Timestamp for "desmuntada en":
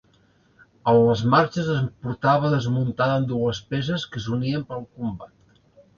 2.55-3.27